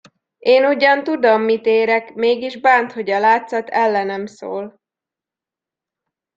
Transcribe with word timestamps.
Én 0.39 0.65
ugyan 0.65 1.03
tudom, 1.03 1.41
mit 1.41 1.65
érek, 1.65 2.13
mégis 2.13 2.59
bánt, 2.59 2.91
hogy 2.91 3.09
a 3.09 3.19
látszat 3.19 3.69
ellenem 3.69 4.25
szól! 4.25 4.81